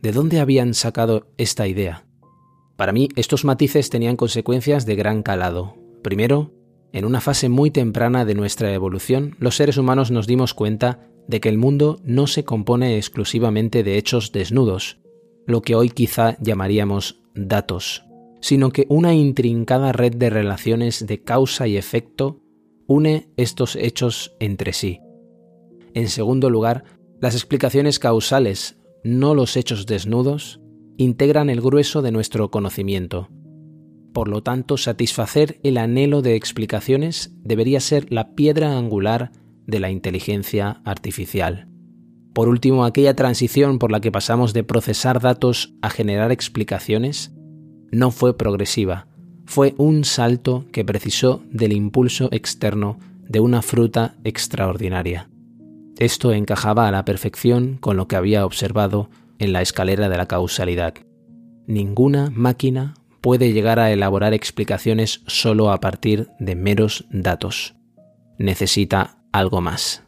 ¿De 0.00 0.12
dónde 0.12 0.38
habían 0.38 0.74
sacado 0.74 1.32
esta 1.36 1.66
idea? 1.66 2.06
Para 2.76 2.92
mí, 2.92 3.08
estos 3.16 3.44
matices 3.44 3.90
tenían 3.90 4.14
consecuencias 4.14 4.86
de 4.86 4.94
gran 4.94 5.24
calado. 5.24 5.74
Primero, 6.04 6.54
en 6.92 7.06
una 7.06 7.20
fase 7.20 7.48
muy 7.48 7.72
temprana 7.72 8.24
de 8.24 8.36
nuestra 8.36 8.72
evolución, 8.72 9.34
los 9.40 9.56
seres 9.56 9.76
humanos 9.76 10.12
nos 10.12 10.28
dimos 10.28 10.54
cuenta 10.54 11.08
de 11.26 11.40
que 11.40 11.48
el 11.48 11.58
mundo 11.58 11.98
no 12.04 12.28
se 12.28 12.44
compone 12.44 12.98
exclusivamente 12.98 13.82
de 13.82 13.98
hechos 13.98 14.30
desnudos, 14.30 15.00
lo 15.44 15.60
que 15.62 15.74
hoy 15.74 15.90
quizá 15.90 16.36
llamaríamos 16.40 17.20
datos 17.34 18.04
sino 18.42 18.70
que 18.70 18.86
una 18.90 19.14
intrincada 19.14 19.92
red 19.92 20.16
de 20.16 20.28
relaciones 20.28 21.06
de 21.06 21.22
causa 21.22 21.66
y 21.68 21.76
efecto 21.76 22.40
une 22.86 23.30
estos 23.36 23.76
hechos 23.76 24.34
entre 24.40 24.72
sí. 24.72 25.00
En 25.94 26.08
segundo 26.08 26.50
lugar, 26.50 26.84
las 27.20 27.34
explicaciones 27.34 28.00
causales, 28.00 28.80
no 29.04 29.34
los 29.34 29.56
hechos 29.56 29.86
desnudos, 29.86 30.60
integran 30.96 31.50
el 31.50 31.60
grueso 31.60 32.02
de 32.02 32.10
nuestro 32.10 32.50
conocimiento. 32.50 33.28
Por 34.12 34.28
lo 34.28 34.42
tanto, 34.42 34.76
satisfacer 34.76 35.60
el 35.62 35.78
anhelo 35.78 36.20
de 36.20 36.34
explicaciones 36.34 37.34
debería 37.44 37.80
ser 37.80 38.12
la 38.12 38.34
piedra 38.34 38.76
angular 38.76 39.30
de 39.66 39.78
la 39.78 39.90
inteligencia 39.90 40.82
artificial. 40.84 41.68
Por 42.34 42.48
último, 42.48 42.84
aquella 42.84 43.14
transición 43.14 43.78
por 43.78 43.92
la 43.92 44.00
que 44.00 44.10
pasamos 44.10 44.52
de 44.52 44.64
procesar 44.64 45.20
datos 45.20 45.74
a 45.80 45.90
generar 45.90 46.32
explicaciones 46.32 47.32
no 47.92 48.10
fue 48.10 48.36
progresiva, 48.36 49.06
fue 49.44 49.74
un 49.76 50.04
salto 50.04 50.64
que 50.72 50.84
precisó 50.84 51.42
del 51.50 51.72
impulso 51.72 52.28
externo 52.32 52.98
de 53.28 53.38
una 53.38 53.62
fruta 53.62 54.14
extraordinaria. 54.24 55.28
Esto 55.98 56.32
encajaba 56.32 56.88
a 56.88 56.90
la 56.90 57.04
perfección 57.04 57.76
con 57.78 57.96
lo 57.96 58.08
que 58.08 58.16
había 58.16 58.46
observado 58.46 59.10
en 59.38 59.52
la 59.52 59.60
escalera 59.60 60.08
de 60.08 60.16
la 60.16 60.26
causalidad. 60.26 60.94
Ninguna 61.66 62.30
máquina 62.34 62.94
puede 63.20 63.52
llegar 63.52 63.78
a 63.78 63.92
elaborar 63.92 64.32
explicaciones 64.32 65.22
solo 65.26 65.70
a 65.70 65.80
partir 65.80 66.28
de 66.40 66.56
meros 66.56 67.04
datos. 67.10 67.74
Necesita 68.38 69.18
algo 69.32 69.60
más. 69.60 70.02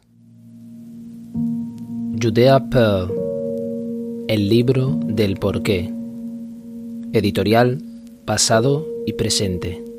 Judea 2.21 2.69
Pearl 2.69 3.13
El 4.27 4.49
libro 4.49 4.99
del 5.05 5.35
porqué 5.35 5.94
Editorial 7.15 7.81
Pasado 8.25 8.87
y 9.05 9.13
Presente. 9.13 9.94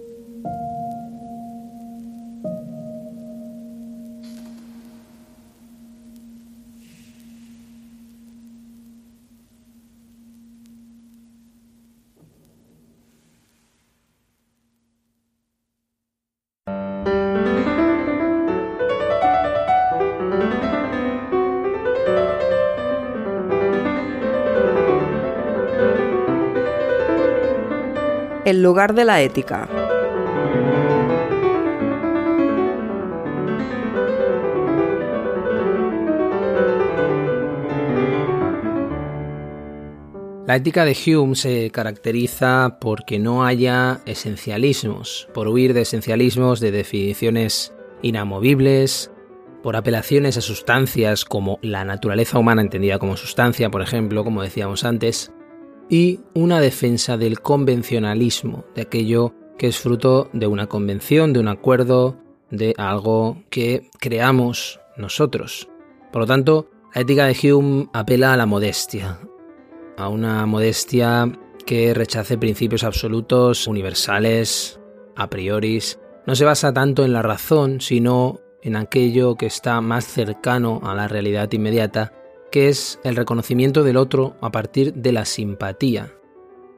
El 28.46 28.62
lugar 28.62 28.94
de 28.94 29.04
la 29.04 29.20
ética. 29.22 29.68
La 40.46 40.54
ética 40.54 40.84
de 40.84 40.96
Hume 41.16 41.34
se 41.34 41.72
caracteriza 41.72 42.78
porque 42.80 43.18
no 43.18 43.44
haya 43.44 44.00
esencialismos, 44.06 45.28
por 45.34 45.48
huir 45.48 45.74
de 45.74 45.80
esencialismos, 45.80 46.60
de 46.60 46.70
definiciones 46.70 47.74
inamovibles, 48.00 49.10
por 49.64 49.74
apelaciones 49.74 50.36
a 50.36 50.40
sustancias 50.40 51.24
como 51.24 51.58
la 51.62 51.84
naturaleza 51.84 52.38
humana 52.38 52.62
entendida 52.62 53.00
como 53.00 53.16
sustancia, 53.16 53.70
por 53.70 53.82
ejemplo, 53.82 54.22
como 54.22 54.42
decíamos 54.42 54.84
antes, 54.84 55.32
y 55.88 56.20
una 56.34 56.60
defensa 56.60 57.16
del 57.16 57.40
convencionalismo, 57.40 58.64
de 58.74 58.82
aquello 58.82 59.34
que 59.58 59.68
es 59.68 59.78
fruto 59.78 60.28
de 60.32 60.46
una 60.46 60.66
convención, 60.66 61.32
de 61.32 61.40
un 61.40 61.48
acuerdo, 61.48 62.16
de 62.50 62.74
algo 62.76 63.42
que 63.50 63.90
creamos 64.00 64.80
nosotros. 64.96 65.68
Por 66.12 66.22
lo 66.22 66.26
tanto, 66.26 66.70
la 66.94 67.02
ética 67.02 67.26
de 67.26 67.52
Hume 67.52 67.88
apela 67.92 68.32
a 68.32 68.36
la 68.36 68.46
modestia, 68.46 69.20
a 69.96 70.08
una 70.08 70.46
modestia 70.46 71.30
que 71.64 71.92
rechace 71.94 72.38
principios 72.38 72.84
absolutos, 72.84 73.66
universales, 73.66 74.80
a 75.16 75.28
priori. 75.28 75.80
No 76.26 76.34
se 76.34 76.44
basa 76.44 76.72
tanto 76.72 77.04
en 77.04 77.12
la 77.12 77.22
razón, 77.22 77.80
sino 77.80 78.40
en 78.62 78.76
aquello 78.76 79.36
que 79.36 79.46
está 79.46 79.80
más 79.80 80.04
cercano 80.06 80.80
a 80.84 80.94
la 80.94 81.08
realidad 81.08 81.50
inmediata, 81.52 82.12
que 82.56 82.70
es 82.70 82.98
el 83.04 83.16
reconocimiento 83.16 83.84
del 83.84 83.98
otro 83.98 84.34
a 84.40 84.50
partir 84.50 84.94
de 84.94 85.12
la 85.12 85.26
simpatía. 85.26 86.14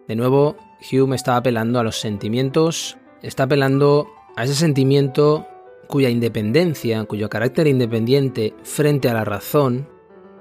De 0.09 0.17
nuevo, 0.17 0.57
Hume 0.91 1.15
está 1.15 1.37
apelando 1.37 1.79
a 1.79 1.85
los 1.85 2.01
sentimientos, 2.01 2.99
está 3.23 3.45
apelando 3.45 4.09
a 4.35 4.43
ese 4.43 4.57
sentimiento 4.57 5.47
cuya 5.87 6.11
independencia, 6.11 7.05
cuyo 7.05 7.31
carácter 7.31 7.69
independiente 7.69 8.55
frente 8.65 9.09
a 9.09 9.15
la 9.15 9.25
razón, 9.25 9.89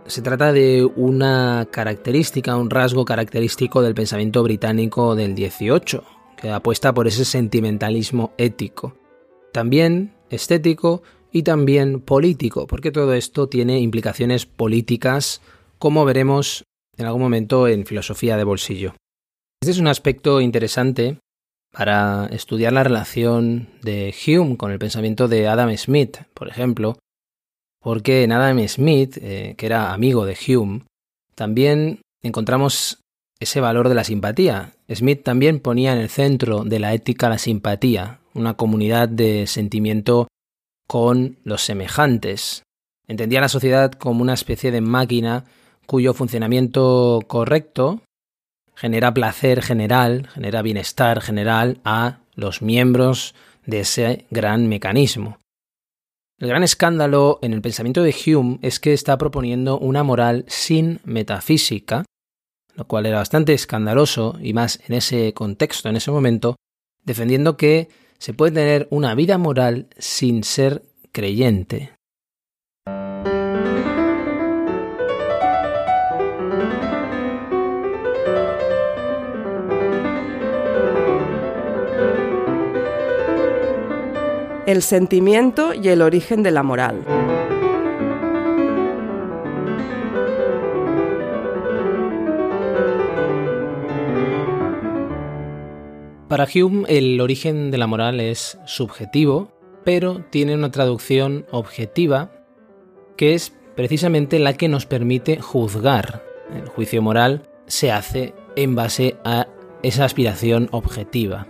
se 0.07 0.23
trata 0.23 0.51
de 0.51 0.83
una 0.95 1.67
característica, 1.69 2.57
un 2.57 2.71
rasgo 2.71 3.05
característico 3.05 3.83
del 3.83 3.93
pensamiento 3.93 4.41
británico 4.41 5.13
del 5.13 5.35
18, 5.35 6.03
que 6.35 6.49
apuesta 6.49 6.95
por 6.95 7.05
ese 7.05 7.25
sentimentalismo 7.25 8.33
ético, 8.39 8.97
también 9.51 10.15
estético 10.31 11.03
y 11.31 11.43
también 11.43 11.99
político, 12.01 12.67
porque 12.67 12.91
todo 12.91 13.13
esto 13.13 13.47
tiene 13.47 13.79
implicaciones 13.79 14.45
políticas, 14.45 15.41
como 15.77 16.05
veremos 16.05 16.63
en 16.97 17.05
algún 17.05 17.21
momento 17.21 17.67
en 17.67 17.85
filosofía 17.85 18.37
de 18.37 18.43
bolsillo. 18.43 18.95
Este 19.61 19.71
es 19.71 19.79
un 19.79 19.87
aspecto 19.87 20.41
interesante 20.41 21.19
para 21.71 22.27
estudiar 22.27 22.73
la 22.73 22.83
relación 22.83 23.69
de 23.81 24.13
Hume 24.25 24.57
con 24.57 24.71
el 24.71 24.79
pensamiento 24.79 25.27
de 25.27 25.47
Adam 25.47 25.75
Smith, 25.77 26.17
por 26.33 26.47
ejemplo, 26.47 26.97
porque 27.81 28.23
en 28.23 28.31
Adam 28.31 28.67
Smith, 28.67 29.17
eh, 29.21 29.55
que 29.57 29.65
era 29.65 29.93
amigo 29.93 30.25
de 30.25 30.37
Hume, 30.47 30.83
también 31.35 32.01
encontramos 32.23 32.99
ese 33.39 33.61
valor 33.61 33.89
de 33.89 33.95
la 33.95 34.03
simpatía. 34.03 34.73
Smith 34.91 35.23
también 35.23 35.59
ponía 35.59 35.93
en 35.93 35.99
el 35.99 36.09
centro 36.09 36.63
de 36.63 36.79
la 36.79 36.93
ética 36.93 37.29
la 37.29 37.37
simpatía, 37.37 38.19
una 38.33 38.55
comunidad 38.55 39.09
de 39.09 39.45
sentimiento 39.47 40.27
con 40.87 41.37
los 41.43 41.61
semejantes. 41.63 42.63
Entendía 43.07 43.41
la 43.41 43.49
sociedad 43.49 43.91
como 43.91 44.21
una 44.21 44.33
especie 44.33 44.71
de 44.71 44.81
máquina 44.81 45.45
cuyo 45.85 46.13
funcionamiento 46.13 47.21
correcto 47.27 48.01
genera 48.75 49.13
placer 49.13 49.61
general, 49.61 50.27
genera 50.33 50.61
bienestar 50.61 51.21
general 51.21 51.79
a 51.83 52.19
los 52.35 52.61
miembros 52.61 53.33
de 53.65 53.81
ese 53.81 54.25
gran 54.29 54.67
mecanismo. 54.67 55.39
El 56.39 56.49
gran 56.49 56.63
escándalo 56.63 57.39
en 57.41 57.53
el 57.53 57.61
pensamiento 57.61 58.03
de 58.03 58.13
Hume 58.13 58.59
es 58.61 58.79
que 58.79 58.93
está 58.93 59.17
proponiendo 59.17 59.79
una 59.79 60.03
moral 60.03 60.45
sin 60.47 60.99
metafísica, 61.03 62.05
lo 62.75 62.85
cual 62.85 63.07
era 63.07 63.17
bastante 63.17 63.53
escandaloso 63.53 64.37
y 64.39 64.53
más 64.53 64.79
en 64.87 64.93
ese 64.93 65.33
contexto, 65.33 65.89
en 65.89 65.95
ese 65.95 66.11
momento, 66.11 66.55
defendiendo 67.03 67.57
que 67.57 67.89
se 68.17 68.33
puede 68.33 68.51
tener 68.53 68.87
una 68.89 69.15
vida 69.15 69.37
moral 69.37 69.87
sin 69.97 70.43
ser 70.43 70.83
creyente. 71.11 71.91
El 84.65 84.81
sentimiento 84.81 85.73
y 85.73 85.87
el 85.87 86.01
origen 86.01 86.43
de 86.43 86.51
la 86.51 86.61
moral. 86.61 87.05
Para 96.37 96.51
Hume 96.53 96.85
el 96.87 97.19
origen 97.19 97.71
de 97.71 97.79
la 97.79 97.87
moral 97.87 98.19
es 98.19 98.59
subjetivo, 98.67 99.51
pero 99.83 100.23
tiene 100.29 100.53
una 100.53 100.69
traducción 100.69 101.47
objetiva 101.49 102.29
que 103.17 103.33
es 103.33 103.55
precisamente 103.75 104.37
la 104.37 104.53
que 104.53 104.67
nos 104.67 104.85
permite 104.85 105.41
juzgar. 105.41 106.23
El 106.53 106.67
juicio 106.67 107.01
moral 107.01 107.49
se 107.65 107.91
hace 107.91 108.35
en 108.55 108.75
base 108.75 109.17
a 109.25 109.47
esa 109.81 110.05
aspiración 110.05 110.69
objetiva. 110.69 111.47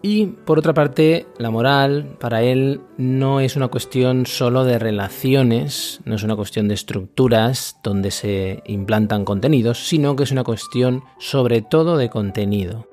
Y 0.00 0.26
por 0.26 0.60
otra 0.60 0.74
parte, 0.74 1.26
la 1.38 1.50
moral 1.50 2.16
para 2.20 2.44
él 2.44 2.82
no 2.98 3.40
es 3.40 3.56
una 3.56 3.66
cuestión 3.66 4.26
solo 4.26 4.62
de 4.62 4.78
relaciones, 4.78 6.00
no 6.04 6.14
es 6.14 6.22
una 6.22 6.36
cuestión 6.36 6.68
de 6.68 6.74
estructuras 6.74 7.80
donde 7.82 8.12
se 8.12 8.62
implantan 8.64 9.24
contenidos, 9.24 9.88
sino 9.88 10.14
que 10.14 10.22
es 10.22 10.30
una 10.30 10.44
cuestión 10.44 11.02
sobre 11.18 11.62
todo 11.62 11.96
de 11.96 12.10
contenido. 12.10 12.91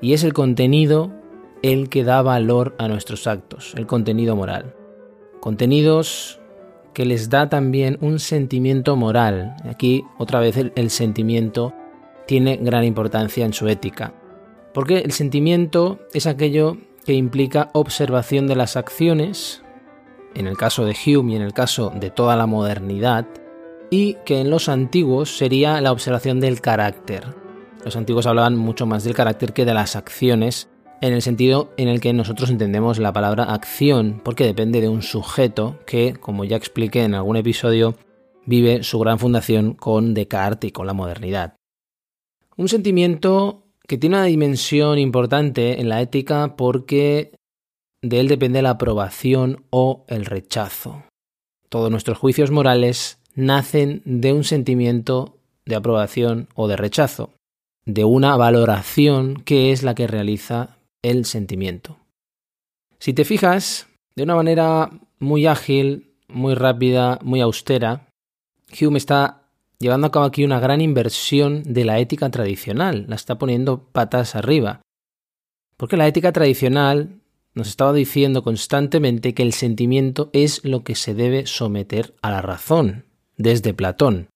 Y 0.00 0.14
es 0.14 0.24
el 0.24 0.32
contenido 0.32 1.10
el 1.62 1.88
que 1.88 2.04
da 2.04 2.22
valor 2.22 2.74
a 2.78 2.88
nuestros 2.88 3.26
actos, 3.26 3.74
el 3.76 3.86
contenido 3.86 4.36
moral. 4.36 4.74
Contenidos 5.40 6.40
que 6.94 7.04
les 7.04 7.30
da 7.30 7.48
también 7.48 7.98
un 8.00 8.18
sentimiento 8.18 8.96
moral. 8.96 9.56
Aquí 9.64 10.04
otra 10.18 10.40
vez 10.40 10.56
el, 10.56 10.90
sentimiento 10.90 11.72
tiene 12.26 12.56
gran 12.56 12.84
importancia 12.84 13.44
en 13.44 13.52
su 13.52 13.68
ética. 13.68 14.14
Porque 14.74 14.98
el 14.98 15.12
sentimiento 15.12 16.00
es 16.12 16.26
aquello 16.26 16.76
que 17.04 17.14
implica 17.14 17.70
observación 17.72 18.46
de 18.46 18.56
las 18.56 18.76
acciones, 18.76 19.62
en 20.34 20.46
el 20.46 20.56
caso 20.56 20.84
de 20.84 20.94
Hume 20.94 21.32
y 21.32 21.36
en 21.36 21.42
el 21.42 21.52
caso 21.52 21.92
de 21.94 22.10
toda 22.10 22.36
la 22.36 22.46
modernidad, 22.46 23.26
y 23.90 24.14
que 24.24 24.40
en 24.40 24.50
los 24.50 24.68
antiguos 24.68 25.36
sería 25.36 25.80
la 25.80 25.92
observación 25.92 26.40
del 26.40 26.60
carácter. 26.60 27.39
Los 27.84 27.96
antiguos 27.96 28.26
hablaban 28.26 28.56
mucho 28.56 28.86
más 28.86 29.04
del 29.04 29.14
carácter 29.14 29.52
que 29.52 29.64
de 29.64 29.74
las 29.74 29.96
acciones, 29.96 30.68
en 31.00 31.14
el 31.14 31.22
sentido 31.22 31.72
en 31.78 31.88
el 31.88 32.00
que 32.00 32.12
nosotros 32.12 32.50
entendemos 32.50 32.98
la 32.98 33.12
palabra 33.12 33.44
acción, 33.44 34.20
porque 34.22 34.44
depende 34.44 34.82
de 34.82 34.88
un 34.88 35.02
sujeto 35.02 35.78
que, 35.86 36.14
como 36.14 36.44
ya 36.44 36.56
expliqué 36.56 37.04
en 37.04 37.14
algún 37.14 37.36
episodio, 37.36 37.96
vive 38.44 38.82
su 38.82 38.98
gran 38.98 39.18
fundación 39.18 39.72
con 39.72 40.12
Descartes 40.12 40.68
y 40.68 40.72
con 40.72 40.86
la 40.86 40.92
modernidad. 40.92 41.56
Un 42.56 42.68
sentimiento 42.68 43.64
que 43.88 43.96
tiene 43.96 44.16
una 44.16 44.26
dimensión 44.26 44.98
importante 44.98 45.80
en 45.80 45.88
la 45.88 46.02
ética 46.02 46.56
porque 46.56 47.32
de 48.02 48.20
él 48.20 48.28
depende 48.28 48.60
la 48.60 48.70
aprobación 48.70 49.64
o 49.70 50.04
el 50.08 50.26
rechazo. 50.26 51.04
Todos 51.70 51.90
nuestros 51.90 52.18
juicios 52.18 52.50
morales 52.50 53.18
nacen 53.34 54.02
de 54.04 54.32
un 54.32 54.44
sentimiento 54.44 55.38
de 55.64 55.76
aprobación 55.76 56.48
o 56.54 56.68
de 56.68 56.76
rechazo, 56.76 57.30
de 57.84 58.04
una 58.04 58.36
valoración 58.36 59.42
que 59.44 59.72
es 59.72 59.82
la 59.82 59.94
que 59.94 60.06
realiza 60.06 60.76
el 61.02 61.24
sentimiento. 61.24 61.98
Si 62.98 63.14
te 63.14 63.24
fijas, 63.24 63.88
de 64.14 64.22
una 64.22 64.34
manera 64.34 64.90
muy 65.18 65.46
ágil, 65.46 66.12
muy 66.28 66.54
rápida, 66.54 67.18
muy 67.22 67.40
austera, 67.40 68.08
Hume 68.80 68.98
está 68.98 69.48
llevando 69.78 70.06
a 70.06 70.10
cabo 70.10 70.26
aquí 70.26 70.44
una 70.44 70.60
gran 70.60 70.80
inversión 70.80 71.62
de 71.64 71.84
la 71.84 71.98
ética 71.98 72.30
tradicional, 72.30 73.06
la 73.08 73.16
está 73.16 73.38
poniendo 73.38 73.84
patas 73.92 74.36
arriba. 74.36 74.82
Porque 75.76 75.96
la 75.96 76.06
ética 76.06 76.32
tradicional 76.32 77.20
nos 77.54 77.68
estaba 77.68 77.92
diciendo 77.92 78.42
constantemente 78.42 79.34
que 79.34 79.42
el 79.42 79.52
sentimiento 79.52 80.30
es 80.32 80.64
lo 80.64 80.84
que 80.84 80.94
se 80.94 81.14
debe 81.14 81.46
someter 81.46 82.14
a 82.22 82.30
la 82.30 82.42
razón, 82.42 83.06
desde 83.36 83.74
Platón. 83.74 84.28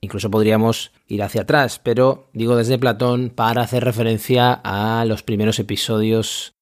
Incluso 0.00 0.30
podríamos 0.30 0.92
ir 1.08 1.22
hacia 1.22 1.42
atrás, 1.42 1.80
pero 1.82 2.28
digo 2.32 2.56
desde 2.56 2.78
Platón 2.78 3.30
para 3.30 3.62
hacer 3.62 3.84
referencia 3.84 4.52
a 4.52 5.04
los 5.04 5.22
primeros 5.22 5.58
episodios 5.58 6.52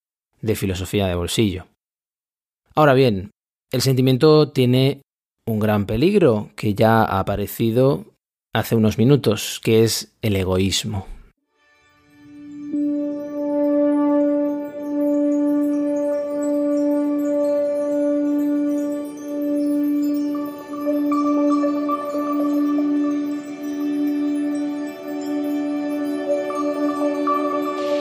de 0.41 0.57
filosofía 0.57 1.07
de 1.07 1.15
bolsillo. 1.15 1.67
Ahora 2.75 2.95
bien, 2.95 3.31
el 3.73 3.83
sentimiento 3.83 4.51
tiene 4.51 5.03
un 5.47 5.59
gran 5.59 5.87
peligro 5.87 6.51
que 6.57 6.75
ya 6.75 7.03
ha 7.03 7.21
aparecido 7.21 8.07
hace 8.53 8.77
unos 8.77 8.99
minutos, 8.99 9.61
que 9.63 9.83
es 9.83 10.13
el 10.23 10.37
egoísmo. 10.37 11.07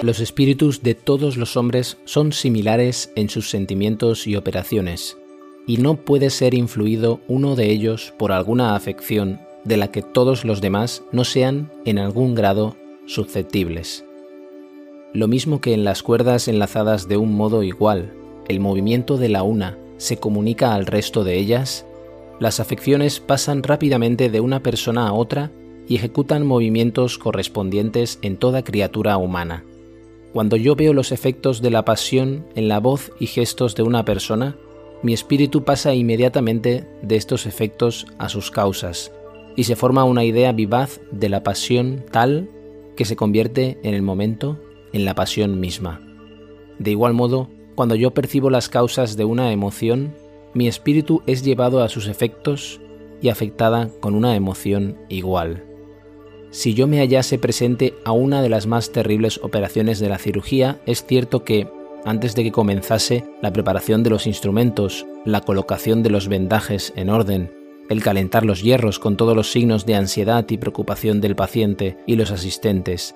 Los 0.04 0.20
espíritus 0.20 0.84
de 0.84 0.96
todos 0.96 1.38
los 1.38 1.56
hombres 1.56 1.96
son 2.04 2.34
similares 2.34 3.14
en 3.16 3.30
sus 3.30 3.50
sentimientos 3.50 4.28
y 4.28 4.36
operaciones, 4.36 5.18
y 5.66 5.78
no 5.78 5.96
puede 5.96 6.30
ser 6.30 6.56
influido 6.56 7.22
uno 7.30 7.56
de 7.56 7.72
ellos 7.72 8.14
por 8.20 8.34
alguna 8.34 8.76
afección 8.76 9.40
de 9.64 9.78
la 9.78 9.92
que 9.92 10.02
todos 10.02 10.44
los 10.44 10.60
demás 10.60 11.04
no 11.14 11.24
sean 11.24 11.72
en 11.86 12.00
algún 12.00 12.36
grado 12.36 12.76
susceptibles. 13.06 14.04
Lo 15.14 15.30
mismo 15.30 15.62
que 15.62 15.74
en 15.74 15.86
las 15.86 16.04
cuerdas 16.04 16.50
enlazadas 16.50 17.08
de 17.08 17.16
un 17.16 17.34
modo 17.34 17.64
igual, 17.64 18.12
el 18.50 18.60
movimiento 18.60 19.16
de 19.16 19.30
la 19.30 19.44
una 19.44 19.78
se 19.96 20.18
comunica 20.18 20.74
al 20.74 20.86
resto 20.86 21.24
de 21.24 21.40
ellas, 21.40 21.86
las 22.42 22.60
afecciones 22.60 23.22
pasan 23.22 23.64
rápidamente 23.64 24.30
de 24.30 24.42
una 24.42 24.62
persona 24.62 25.08
a 25.08 25.14
otra 25.14 25.50
y 25.88 25.96
ejecutan 25.96 26.46
movimientos 26.46 27.18
correspondientes 27.18 28.20
en 28.22 28.36
toda 28.36 28.66
criatura 28.66 29.16
humana. 29.16 29.64
Cuando 30.34 30.58
yo 30.58 30.76
veo 30.76 30.94
los 30.94 31.12
efectos 31.12 31.62
de 31.62 31.70
la 31.70 31.86
pasión 31.86 32.48
en 32.56 32.68
la 32.68 32.80
voz 32.80 33.12
y 33.20 33.28
gestos 33.28 33.76
de 33.76 33.84
una 33.84 34.04
persona, 34.04 34.58
mi 35.04 35.14
espíritu 35.14 35.64
pasa 35.64 35.94
inmediatamente 35.94 36.88
de 37.04 37.16
estos 37.18 37.46
efectos 37.46 38.08
a 38.18 38.30
sus 38.30 38.50
causas, 38.50 39.12
y 39.56 39.66
se 39.66 39.76
forma 39.76 40.06
una 40.06 40.24
idea 40.24 40.52
vivaz 40.52 41.02
de 41.12 41.30
la 41.30 41.44
pasión 41.44 42.04
tal 42.10 42.50
que 42.96 43.06
se 43.06 43.16
convierte 43.16 43.78
en 43.84 43.94
el 43.94 44.02
momento 44.02 44.60
en 44.92 45.06
la 45.06 45.14
pasión 45.14 45.60
misma. 45.60 46.02
De 46.80 46.90
igual 46.90 47.14
modo, 47.14 47.50
cuando 47.76 47.94
yo 47.94 48.12
percibo 48.12 48.50
las 48.50 48.70
causas 48.70 49.16
de 49.16 49.26
una 49.26 49.52
emoción, 49.52 50.16
mi 50.56 50.68
espíritu 50.68 51.22
es 51.28 51.44
llevado 51.44 51.84
a 51.84 51.90
sus 51.90 52.08
efectos 52.08 52.82
y 53.22 53.30
afectada 53.30 53.90
con 54.00 54.16
una 54.16 54.36
emoción 54.36 54.98
igual. 55.10 55.64
Si 56.54 56.76
yo 56.76 56.86
me 56.86 57.00
hallase 57.00 57.40
presente 57.40 57.96
a 58.06 58.12
una 58.12 58.44
de 58.44 58.48
las 58.48 58.68
más 58.68 58.92
terribles 58.92 59.40
operaciones 59.42 60.00
de 60.00 60.08
la 60.08 60.20
cirugía, 60.20 60.80
es 60.86 61.04
cierto 61.04 61.44
que, 61.44 61.68
antes 62.06 62.36
de 62.36 62.44
que 62.44 62.52
comenzase 62.52 63.26
la 63.42 63.52
preparación 63.52 64.04
de 64.04 64.12
los 64.12 64.28
instrumentos, 64.28 65.08
la 65.26 65.42
colocación 65.42 66.04
de 66.04 66.12
los 66.12 66.28
vendajes 66.28 66.94
en 66.96 67.10
orden, 67.10 67.52
el 67.90 68.04
calentar 68.04 68.46
los 68.46 68.62
hierros 68.62 69.00
con 69.00 69.18
todos 69.18 69.36
los 69.36 69.52
signos 69.52 69.88
de 69.88 69.96
ansiedad 69.96 70.46
y 70.48 70.60
preocupación 70.60 71.22
del 71.22 71.36
paciente 71.36 71.98
y 72.06 72.18
los 72.18 72.30
asistentes, 72.30 73.16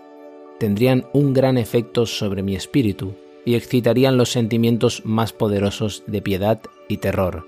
tendrían 0.58 1.06
un 1.14 1.36
gran 1.36 1.60
efecto 1.60 2.08
sobre 2.08 2.42
mi 2.42 2.56
espíritu 2.56 3.14
y 3.46 3.54
excitarían 3.54 4.18
los 4.18 4.32
sentimientos 4.32 5.04
más 5.06 5.32
poderosos 5.32 6.04
de 6.08 6.24
piedad 6.24 6.60
y 6.88 6.98
terror. 6.98 7.46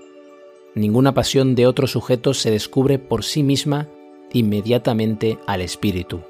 Ninguna 0.76 1.14
pasión 1.14 1.56
de 1.56 1.66
otro 1.66 1.88
sujeto 1.88 2.32
se 2.32 2.52
descubre 2.52 3.00
por 3.00 3.24
sí 3.24 3.42
misma 3.42 3.88
inmediatamente 4.32 5.38
al 5.46 5.60
espíritu. 5.60 6.20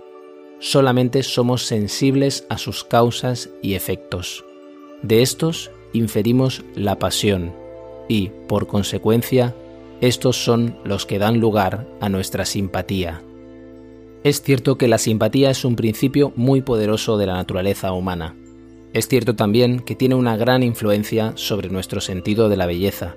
Solamente 0.58 1.22
somos 1.22 1.62
sensibles 1.62 2.44
a 2.48 2.58
sus 2.58 2.84
causas 2.84 3.50
y 3.62 3.74
efectos. 3.74 4.44
De 5.02 5.22
estos 5.22 5.70
inferimos 5.92 6.62
la 6.74 6.98
pasión 6.98 7.52
y, 8.08 8.30
por 8.46 8.66
consecuencia, 8.66 9.54
estos 10.00 10.42
son 10.42 10.76
los 10.84 11.06
que 11.06 11.18
dan 11.18 11.40
lugar 11.40 11.86
a 12.00 12.08
nuestra 12.08 12.44
simpatía. 12.44 13.22
Es 14.22 14.42
cierto 14.42 14.76
que 14.76 14.88
la 14.88 14.98
simpatía 14.98 15.50
es 15.50 15.64
un 15.64 15.76
principio 15.76 16.32
muy 16.36 16.60
poderoso 16.60 17.16
de 17.16 17.26
la 17.26 17.34
naturaleza 17.34 17.92
humana. 17.92 18.36
Es 18.92 19.08
cierto 19.08 19.36
también 19.36 19.80
que 19.80 19.94
tiene 19.94 20.14
una 20.14 20.36
gran 20.36 20.62
influencia 20.62 21.32
sobre 21.36 21.70
nuestro 21.70 22.00
sentido 22.00 22.48
de 22.48 22.56
la 22.56 22.66
belleza, 22.66 23.14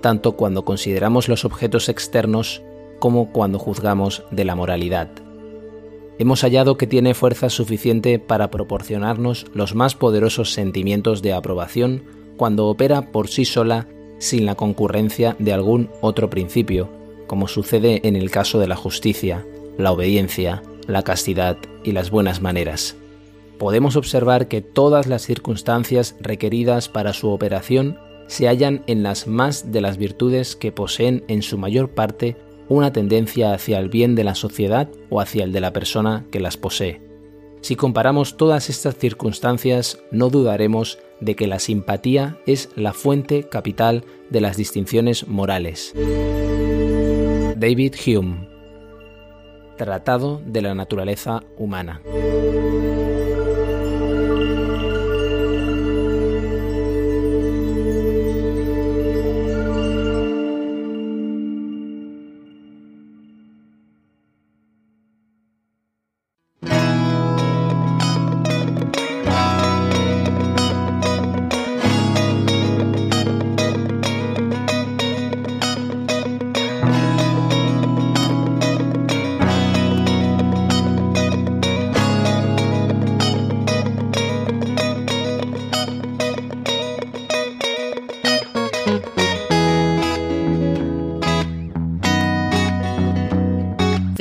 tanto 0.00 0.32
cuando 0.32 0.64
consideramos 0.64 1.28
los 1.28 1.44
objetos 1.44 1.88
externos 1.88 2.62
como 2.98 3.32
cuando 3.32 3.58
juzgamos 3.58 4.24
de 4.30 4.44
la 4.44 4.54
moralidad. 4.54 5.08
Hemos 6.18 6.42
hallado 6.42 6.76
que 6.76 6.88
tiene 6.88 7.14
fuerza 7.14 7.48
suficiente 7.48 8.18
para 8.18 8.50
proporcionarnos 8.50 9.46
los 9.54 9.74
más 9.74 9.94
poderosos 9.94 10.52
sentimientos 10.52 11.22
de 11.22 11.32
aprobación 11.32 12.02
cuando 12.36 12.66
opera 12.66 13.12
por 13.12 13.28
sí 13.28 13.44
sola 13.44 13.86
sin 14.18 14.44
la 14.44 14.56
concurrencia 14.56 15.36
de 15.38 15.52
algún 15.52 15.90
otro 16.00 16.28
principio, 16.28 16.88
como 17.28 17.46
sucede 17.46 18.00
en 18.06 18.16
el 18.16 18.30
caso 18.30 18.58
de 18.58 18.66
la 18.66 18.74
justicia, 18.74 19.46
la 19.76 19.92
obediencia, 19.92 20.62
la 20.88 21.02
castidad 21.02 21.56
y 21.84 21.92
las 21.92 22.10
buenas 22.10 22.40
maneras. 22.40 22.96
Podemos 23.58 23.94
observar 23.96 24.48
que 24.48 24.60
todas 24.60 25.06
las 25.06 25.22
circunstancias 25.22 26.16
requeridas 26.20 26.88
para 26.88 27.12
su 27.12 27.28
operación 27.28 27.98
se 28.26 28.46
hallan 28.46 28.82
en 28.86 29.02
las 29.02 29.26
más 29.26 29.72
de 29.72 29.80
las 29.80 29.98
virtudes 29.98 30.56
que 30.56 30.72
poseen 30.72 31.24
en 31.28 31.42
su 31.42 31.58
mayor 31.58 31.90
parte 31.90 32.36
una 32.68 32.92
tendencia 32.92 33.52
hacia 33.52 33.78
el 33.78 33.88
bien 33.88 34.14
de 34.14 34.24
la 34.24 34.34
sociedad 34.34 34.88
o 35.10 35.20
hacia 35.20 35.44
el 35.44 35.52
de 35.52 35.60
la 35.60 35.72
persona 35.72 36.26
que 36.30 36.40
las 36.40 36.56
posee. 36.56 37.00
Si 37.60 37.76
comparamos 37.76 38.36
todas 38.36 38.70
estas 38.70 38.96
circunstancias, 38.96 39.98
no 40.10 40.30
dudaremos 40.30 40.98
de 41.20 41.34
que 41.34 41.46
la 41.46 41.58
simpatía 41.58 42.38
es 42.46 42.70
la 42.76 42.92
fuente 42.92 43.48
capital 43.48 44.04
de 44.30 44.40
las 44.40 44.56
distinciones 44.56 45.26
morales. 45.26 45.92
David 47.56 47.94
Hume 48.06 48.48
Tratado 49.76 50.40
de 50.44 50.62
la 50.62 50.74
Naturaleza 50.74 51.42
Humana 51.56 52.00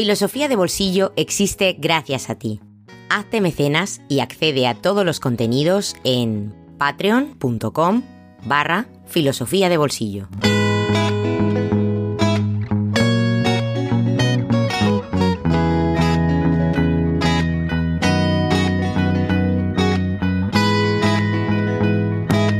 Filosofía 0.08 0.48
de 0.48 0.56
Bolsillo 0.56 1.12
existe 1.17 1.76
gracias 1.78 2.30
a 2.30 2.36
ti. 2.36 2.62
Hazte 3.10 3.41
mecenas 3.41 4.00
y 4.08 4.22
accede 4.22 4.65
a 4.65 4.74
todos 4.74 5.04
los 5.04 5.20
contenidos 5.20 5.98
en 6.06 6.56
patreon.com 6.78 8.04
barra 8.46 8.88
filosofía 9.06 9.67
de 9.67 9.76
bolsillo. 9.76 10.30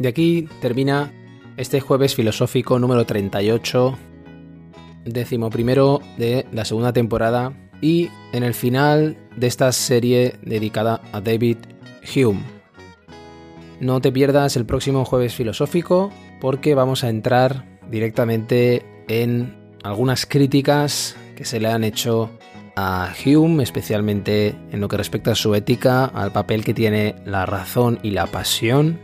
De 0.01 0.07
aquí 0.10 0.49
termina 0.60 1.13
este 1.55 1.79
jueves 1.79 2.13
filosófico 2.13 2.77
número 2.77 3.05
38 3.05 3.97
décimo 5.13 5.50
primero 5.50 6.02
de 6.17 6.46
la 6.52 6.65
segunda 6.65 6.93
temporada 6.93 7.54
y 7.82 8.10
en 8.34 8.43
el 8.43 8.54
final 8.54 9.17
de 9.36 9.48
esta 9.48 9.72
serie 9.72 10.36
dedicada 10.41 11.02
a 11.12 11.22
David 11.22 11.58
Hume. 12.15 12.43
No 13.80 14.02
te 14.02 14.12
pierdas 14.12 14.56
el 14.56 14.65
próximo 14.65 15.06
jueves 15.06 15.36
filosófico 15.36 16.12
porque 16.41 16.76
vamos 16.76 17.04
a 17.04 17.10
entrar 17.10 17.80
directamente 17.89 18.84
en 19.08 19.56
algunas 19.84 20.26
críticas 20.26 21.15
que 21.36 21.46
se 21.46 21.60
le 21.60 21.70
han 21.70 21.84
hecho 21.84 22.32
a 22.76 23.13
Hume, 23.26 23.63
especialmente 23.63 24.56
en 24.72 24.82
lo 24.82 24.88
que 24.88 24.98
respecta 24.98 25.32
a 25.32 25.36
su 25.36 25.54
ética, 25.56 26.06
al 26.06 26.32
papel 26.32 26.63
que 26.63 26.74
tiene 26.74 27.15
la 27.26 27.46
razón 27.46 28.00
y 28.04 28.12
la 28.12 28.28
pasión, 28.28 29.00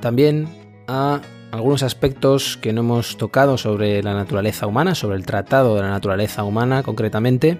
también 0.00 0.48
a 0.88 1.20
algunos 1.52 1.82
aspectos 1.82 2.56
que 2.56 2.72
no 2.72 2.80
hemos 2.80 3.18
tocado 3.18 3.58
sobre 3.58 4.02
la 4.02 4.14
naturaleza 4.14 4.66
humana, 4.66 4.94
sobre 4.94 5.16
el 5.16 5.26
tratado 5.26 5.76
de 5.76 5.82
la 5.82 5.90
naturaleza 5.90 6.44
humana 6.44 6.82
concretamente. 6.82 7.58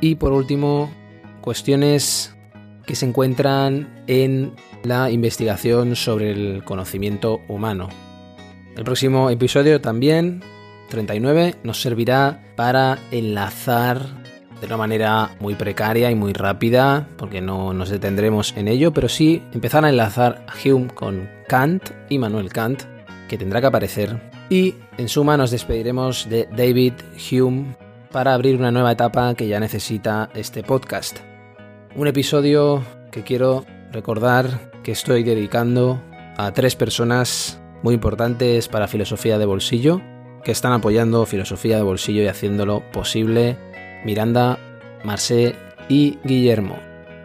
Y 0.00 0.16
por 0.16 0.32
último, 0.32 0.90
cuestiones 1.42 2.34
que 2.86 2.96
se 2.96 3.06
encuentran 3.06 4.02
en 4.06 4.54
la 4.82 5.10
investigación 5.10 5.96
sobre 5.96 6.32
el 6.32 6.64
conocimiento 6.64 7.42
humano. 7.46 7.88
El 8.74 8.84
próximo 8.84 9.28
episodio 9.30 9.80
también, 9.82 10.42
39, 10.88 11.56
nos 11.62 11.82
servirá 11.82 12.42
para 12.56 12.98
enlazar 13.10 14.24
de 14.60 14.66
una 14.66 14.76
manera 14.78 15.30
muy 15.40 15.54
precaria 15.54 16.10
y 16.10 16.14
muy 16.14 16.32
rápida, 16.32 17.06
porque 17.18 17.42
no 17.42 17.74
nos 17.74 17.90
detendremos 17.90 18.56
en 18.56 18.68
ello, 18.68 18.92
pero 18.92 19.10
sí 19.10 19.42
empezar 19.52 19.84
a 19.84 19.90
enlazar 19.90 20.46
a 20.48 20.54
Hume 20.56 20.88
con 20.88 21.28
Kant, 21.48 21.90
y 22.08 22.18
Manuel 22.18 22.50
Kant, 22.50 22.93
que 23.28 23.38
tendrá 23.38 23.60
que 23.60 23.66
aparecer. 23.66 24.20
Y 24.50 24.74
en 24.98 25.08
suma 25.08 25.36
nos 25.36 25.50
despediremos 25.50 26.28
de 26.28 26.48
David 26.56 26.94
Hume 27.30 27.76
para 28.10 28.34
abrir 28.34 28.56
una 28.56 28.70
nueva 28.70 28.92
etapa 28.92 29.34
que 29.34 29.48
ya 29.48 29.58
necesita 29.60 30.30
este 30.34 30.62
podcast. 30.62 31.18
Un 31.96 32.06
episodio 32.06 32.84
que 33.10 33.22
quiero 33.22 33.64
recordar 33.92 34.72
que 34.82 34.92
estoy 34.92 35.22
dedicando 35.22 36.00
a 36.36 36.52
tres 36.52 36.76
personas 36.76 37.60
muy 37.82 37.94
importantes 37.94 38.68
para 38.68 38.88
Filosofía 38.88 39.38
de 39.38 39.46
Bolsillo, 39.46 40.00
que 40.44 40.52
están 40.52 40.72
apoyando 40.72 41.26
Filosofía 41.26 41.76
de 41.76 41.82
Bolsillo 41.82 42.22
y 42.22 42.28
haciéndolo 42.28 42.82
posible. 42.92 43.56
Miranda, 44.04 44.58
Marcé 45.04 45.56
y 45.88 46.18
Guillermo. 46.24 46.78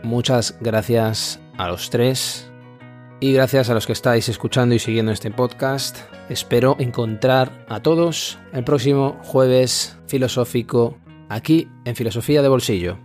Muchas 0.04 0.58
gracias 0.62 1.40
a 1.58 1.68
los 1.68 1.90
tres 1.90 2.49
y 3.20 3.34
gracias 3.34 3.70
a 3.70 3.74
los 3.74 3.86
que 3.86 3.94
estáis 3.94 4.30
escuchando 4.30 4.76
y 4.76 4.80
siguiendo 4.80 5.12
este 5.12 5.32
podcast. 5.32 5.98
Espero 6.30 6.76
encontrar 6.80 7.66
a 7.68 7.82
todos 7.82 8.40
el 8.54 8.64
próximo 8.64 9.20
jueves 9.24 9.98
filosófico 10.08 10.98
aquí 11.28 11.68
en 11.86 11.96
Filosofía 11.96 12.42
de 12.42 12.50
Bolsillo. 12.50 12.98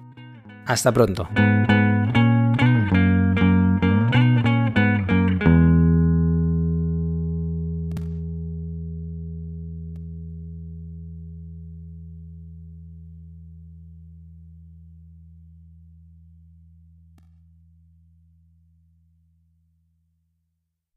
Hasta 0.66 0.92
pronto. 0.92 1.29